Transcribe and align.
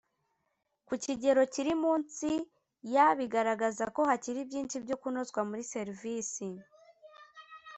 ku 0.87 0.93
kigero 1.03 1.41
kiri 1.53 1.73
munsi 1.83 2.29
ya 2.93 3.07
bigaragaza 3.19 3.83
ko 3.95 4.01
hakiri 4.09 4.39
byinshi 4.49 4.75
byo 4.83 4.95
kunozwa 5.01 5.41
muri 5.49 5.63
serivisi 5.73 6.47